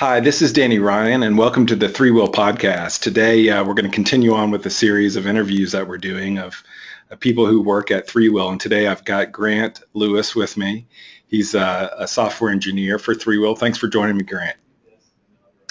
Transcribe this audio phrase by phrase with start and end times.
[0.00, 3.00] Hi, this is Danny Ryan, and welcome to the ThreeWill Podcast.
[3.00, 6.38] Today, uh, we're going to continue on with the series of interviews that we're doing
[6.38, 6.64] of,
[7.10, 8.50] of people who work at ThreeWill.
[8.50, 10.86] And today, I've got Grant Lewis with me.
[11.26, 13.58] He's a, a software engineer for ThreeWill.
[13.58, 14.56] Thanks for joining me, Grant.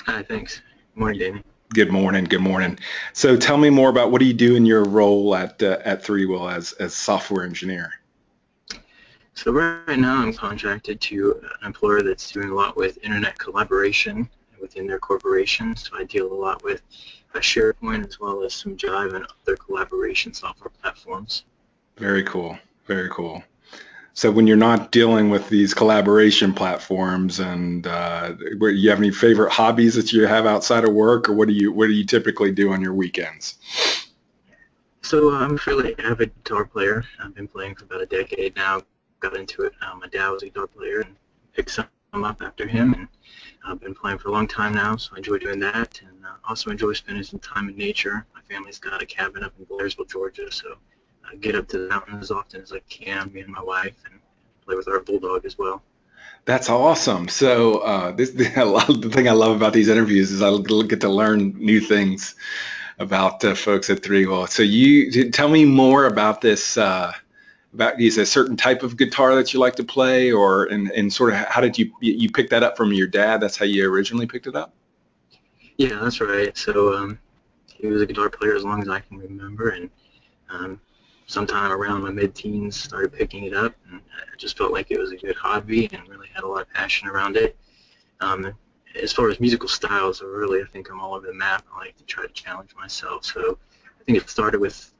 [0.05, 0.61] Hi, thanks.
[0.93, 1.43] Good morning, Danny.
[1.73, 2.25] Good morning.
[2.25, 2.77] Good morning.
[3.13, 6.03] So, tell me more about what do you do in your role at uh, at
[6.03, 7.93] ThreeWill as as software engineer.
[9.41, 14.27] So right now I'm contracted to an employer that's doing a lot with intranet collaboration
[14.59, 15.77] within their corporation.
[15.77, 16.81] So I deal a lot with
[17.35, 21.45] SharePoint as well as some Jive and other collaboration software platforms.
[21.95, 22.59] Very cool.
[22.85, 23.41] Very cool.
[24.13, 29.53] So when you're not dealing with these collaboration platforms, and uh, you have any favorite
[29.53, 32.51] hobbies that you have outside of work, or what do you what do you typically
[32.51, 33.55] do on your weekends?
[35.01, 37.05] So I'm a fairly avid guitar player.
[37.23, 38.81] I've been playing for about a decade now
[39.19, 39.73] got into it.
[39.81, 41.15] Um, my dad was a guitar player and
[41.53, 43.07] picked some up after him, and
[43.65, 46.29] I've been playing for a long time now, so I enjoy doing that, and uh,
[46.47, 48.25] also enjoy spending some time in nature.
[48.33, 50.75] My family's got a cabin up in Blairsville, Georgia, so
[51.29, 53.95] I get up to the mountains as often as I can, me and my wife,
[54.09, 54.19] and
[54.65, 55.83] play with our bulldog as well.
[56.45, 57.27] That's awesome.
[57.27, 61.53] So uh, this the thing I love about these interviews is I get to learn
[61.57, 62.35] new things
[62.97, 64.49] about uh, folks at ThreeWill.
[64.49, 67.13] So you tell me more about this uh,
[67.73, 71.11] about is a certain type of guitar that you like to play or and, and
[71.11, 73.41] sort of how did you you pick that up from your dad?
[73.41, 74.73] That's how you originally picked it up?
[75.77, 76.57] Yeah that's right.
[76.57, 77.19] So um,
[77.79, 79.89] he was a guitar player as long as i can remember and
[80.49, 80.81] um,
[81.27, 85.11] sometime around my mid-teens started picking it up and i just felt like it was
[85.11, 87.55] a good hobby and really had a lot of passion around it.
[88.21, 88.53] Um,
[89.01, 91.63] as far as musical styles really i think i'm all over the map.
[91.73, 93.25] I like to try to challenge myself.
[93.25, 93.57] So
[93.99, 94.91] i think it started with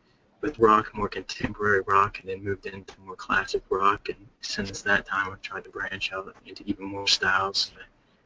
[0.41, 4.09] with rock, more contemporary rock, and then moved into more classic rock.
[4.09, 7.71] And since that time, I've tried to branch out into even more styles.
[7.77, 7.83] I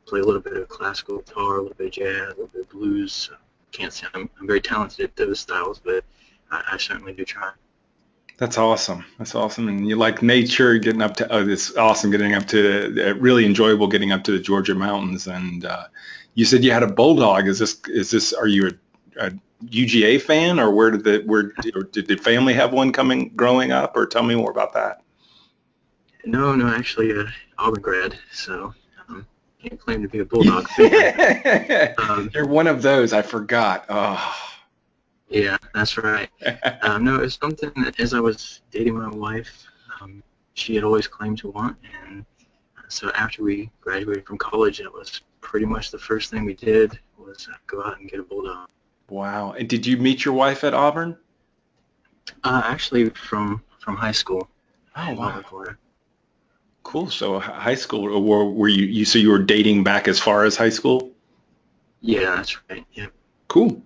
[0.09, 2.61] play a little bit of classical guitar, a little bit of jazz, a little bit
[2.61, 3.13] of blues.
[3.13, 3.33] So
[3.71, 6.05] can't say I'm, I'm very talented at those styles, but
[6.51, 7.51] I, I certainly do try.
[8.37, 9.05] That's awesome.
[9.17, 9.67] That's awesome.
[9.67, 13.45] And you like nature, getting up to, oh, this awesome, getting up to, uh, really
[13.45, 15.27] enjoyable getting up to the Georgia mountains.
[15.27, 15.85] And uh,
[16.33, 17.47] you said you had a bulldog.
[17.47, 18.71] Is this, is this, are you
[19.17, 19.31] a, a
[19.69, 21.53] UGA fan, or where did the where
[21.91, 25.01] did the family have one coming growing up, or tell me more about that?
[26.25, 27.25] No, no, actually, uh,
[27.57, 28.73] Auburn grad, so
[29.09, 29.25] um,
[29.61, 31.93] can't claim to be a Bulldog fan.
[31.97, 33.13] um, You're one of those.
[33.13, 33.85] I forgot.
[33.89, 34.35] Oh.
[35.27, 36.29] Yeah, that's right.
[36.83, 39.65] um, no, it's something that as I was dating my wife,
[39.99, 40.23] um,
[40.53, 41.75] she had always claimed to want,
[42.05, 42.25] and
[42.87, 46.99] so after we graduated from college, it was pretty much the first thing we did
[47.17, 48.69] was uh, go out and get a bulldog.
[49.09, 49.51] Wow.
[49.51, 51.17] And did you meet your wife at Auburn?
[52.43, 54.49] Uh, actually, from from high school.
[54.95, 55.43] Oh wow.
[56.83, 57.09] Cool.
[57.09, 58.85] So high school, or were you?
[58.85, 61.11] You so you were dating back as far as high school?
[62.01, 62.85] Yeah, that's right.
[62.93, 63.07] Yeah.
[63.47, 63.81] Cool.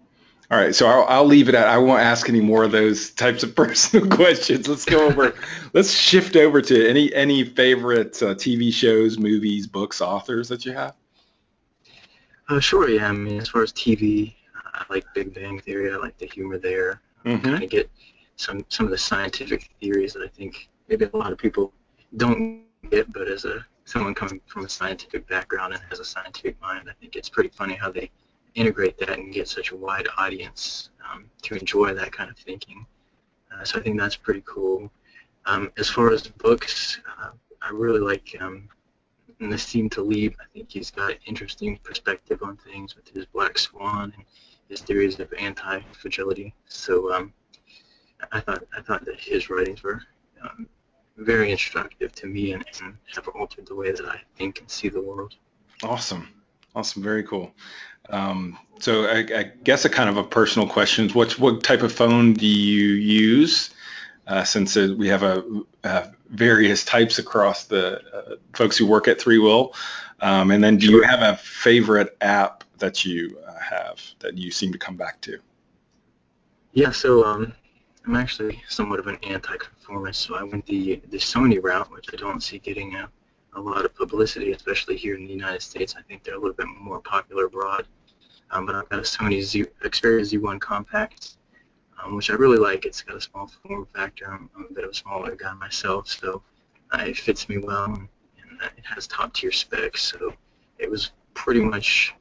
[0.50, 1.68] All right, so I'll, I'll, leave it at.
[1.68, 4.68] I won't ask any more of those types of personal questions.
[4.68, 5.36] Let's go over.
[5.74, 10.72] let's shift over to any any favorite uh, TV shows, movies, books, authors that you
[10.72, 10.96] have.
[12.48, 12.90] Uh, sure.
[12.90, 13.10] Yeah.
[13.10, 14.36] I mean, as far as TV,
[14.78, 15.92] I like Big Bang Theory.
[15.92, 17.02] I like the humor there.
[17.26, 17.44] Mm-hmm.
[17.44, 17.90] Kind of get
[18.36, 21.74] some some of the scientific theories that I think maybe a lot of people
[22.16, 26.60] don't get, but as a someone coming from a scientific background and has a scientific
[26.62, 28.12] mind, I think it's pretty funny how they
[28.56, 32.86] integrate that and get such a wide audience um, to enjoy that kind of thinking.
[33.52, 34.92] Uh, so I think that's pretty cool.
[35.46, 37.30] Um, as far as books, uh,
[37.62, 38.68] I really like um,
[39.40, 40.36] Nassim Taleb.
[40.40, 44.26] I think he's got interesting perspective on things with his Black Swan and
[44.70, 46.54] his theories of anti-fragility.
[46.66, 47.34] So um,
[48.32, 50.02] I thought I thought that his writings were
[50.42, 50.68] um,
[51.18, 54.90] very instructive to me and, and, have altered the way that I think and see
[54.90, 55.36] the world.
[55.84, 56.30] Awesome,
[56.76, 57.52] awesome, very cool.
[58.10, 61.92] Um, so I, I, guess a kind of a personal question: what what type of
[61.92, 63.72] phone do you use?
[64.28, 69.20] Uh, since we have a, uh, various types across the uh, folks who work at
[69.20, 69.74] ThreeWill,
[70.20, 74.52] um, and then do you have a favorite app that you uh, have that you
[74.52, 75.40] seem to come back to?
[76.74, 77.54] Yeah, so um,
[78.06, 82.18] I'm actually somewhat of an anti-conformist, so I went the the Sony route, which I
[82.18, 83.10] don't see getting a,
[83.54, 85.96] a lot of publicity, especially here in the United States.
[85.98, 87.88] I think they're a little bit more popular abroad.
[88.52, 91.37] Um, but I've got a Sony Z, Xperia Z1 Compact,
[92.04, 92.86] um, which I really like.
[92.86, 94.32] It's got a small form factor.
[94.32, 96.42] I'm, I'm, a bit of a smaller guy myself, so
[96.94, 98.08] uh, it fits me well, and,
[98.76, 100.02] it has top tier specs.
[100.04, 100.34] So
[100.80, 102.16] it was pretty much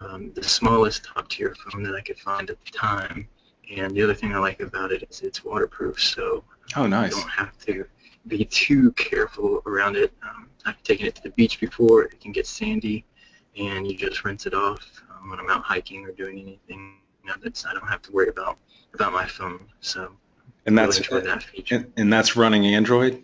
[0.00, 3.28] um, the smallest top tier phone that I could find at the time.
[3.74, 6.44] And the other thing I like about it is it's waterproof, so
[6.76, 7.14] oh, nice.
[7.14, 7.84] you don't have to
[8.26, 10.12] be too careful around it.
[10.22, 13.04] Um, I've taken it to the beach before; it can get sandy,
[13.56, 14.80] and you just rinse it off
[15.10, 16.96] um, when I'm out hiking or doing anything.
[17.28, 18.56] You know, that's I don't have to worry about
[18.94, 19.60] about my phone.
[19.80, 20.12] So
[20.64, 23.22] and that's really that and, and, that's running Android.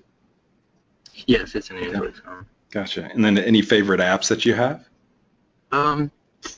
[1.26, 2.44] Yes, it's an Android phone.
[2.70, 3.08] Gotcha.
[3.14, 4.86] And then any favorite apps that you have?
[5.72, 6.10] Um,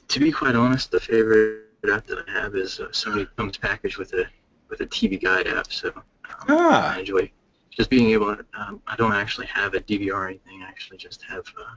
[0.08, 3.96] to be quite honest, the favorite app that I have is uh, Sony comes packaged
[3.96, 4.24] with a
[4.68, 6.02] with a TV guide app, so um,
[6.48, 6.96] ah.
[6.96, 7.30] I enjoy
[7.70, 8.34] just being able.
[8.34, 10.64] To, um, I don't actually have a DVR or anything.
[10.64, 11.74] I actually just have uh,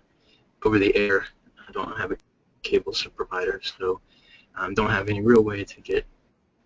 [0.66, 1.26] over the air.
[1.68, 2.18] I don't have a
[2.64, 4.02] cable provider, so
[4.60, 6.06] um, don't have any real way to get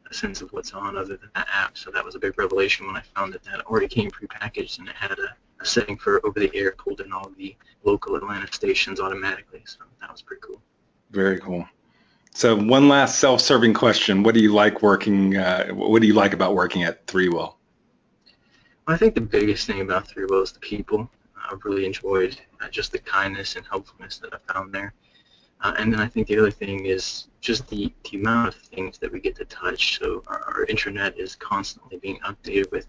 [0.10, 1.78] a sense of what's on other than that app.
[1.78, 4.90] So that was a big revelation when I found that that already came prepackaged and
[4.90, 8.52] it had a, a setting for over the air, pulled in all the local Atlanta
[8.52, 9.62] stations automatically.
[9.66, 10.62] So that was pretty cool.
[11.12, 11.68] Very cool.
[12.36, 15.38] So one last self-serving question: What do you like working?
[15.38, 17.54] Uh, what do you like about working at ThreeWill?
[18.88, 21.10] Well, I think the biggest thing about ThreeWill is the people.
[21.52, 24.94] I've really enjoyed uh, just the kindness and helpfulness that I found there.
[25.64, 28.98] Uh, and then I think the other thing is just the, the amount of things
[29.00, 29.98] that we get to touch.
[29.98, 32.86] So our, our intranet is constantly being updated with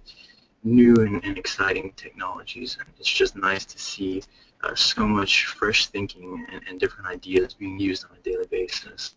[0.65, 2.77] new and, and exciting technologies.
[2.81, 4.23] And it's just nice to see
[4.65, 9.15] uh, so much fresh thinking and, and different ideas being used on a daily basis.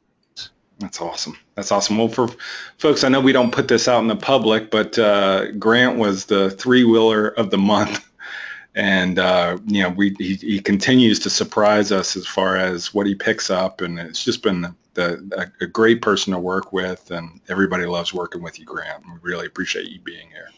[0.80, 1.36] That's awesome.
[1.56, 1.98] That's awesome.
[1.98, 2.30] Well, for
[2.78, 6.26] folks, I know we don't put this out in the public, but uh, Grant was
[6.26, 8.07] the three wheeler of the month,
[8.78, 13.08] and uh, you know, we he, he, continues to surprise us as far as what
[13.08, 16.72] he picks up, and it's just been the, the, a, a great person to work
[16.72, 19.04] with, and everybody loves working with you, Grant.
[19.04, 20.50] We really appreciate you being here.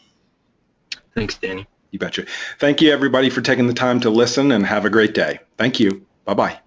[1.14, 1.66] Thanks, Danny.
[1.92, 2.26] You betcha.
[2.58, 5.40] Thank you, everybody, for taking the time to listen, and have a great day.
[5.56, 6.06] Thank you.
[6.26, 6.60] Bye bye.